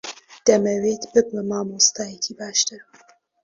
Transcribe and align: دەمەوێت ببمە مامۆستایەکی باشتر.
دەمەوێت 0.47 1.03
ببمە 1.13 1.41
مامۆستایەکی 1.49 2.33
باشتر. 2.39 2.81